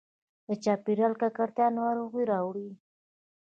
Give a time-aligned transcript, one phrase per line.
[0.47, 2.69] د چاپېریال ککړتیا ناروغي راوړي.